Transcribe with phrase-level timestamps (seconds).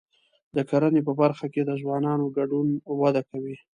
[0.55, 2.67] د کرنې په برخه کې د ځوانانو ګډون
[3.01, 3.55] وده کوي.